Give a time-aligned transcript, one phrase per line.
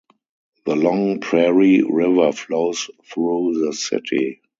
[0.65, 4.41] The Long Prairie River flows through the city.